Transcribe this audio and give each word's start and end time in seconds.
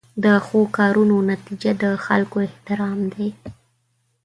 د 0.23 0.25
ښو 0.45 0.59
کارونو 0.77 1.15
نتیجه 1.31 1.71
د 1.83 1.85
خلکو 2.05 2.37
احترام 2.47 2.99
دی. 3.13 3.29